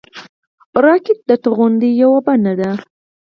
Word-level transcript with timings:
راکټ 0.85 1.19
د 1.29 1.31
توغندیو 1.43 1.99
یوه 2.01 2.19
بڼه 2.25 2.53
ده 2.59 2.71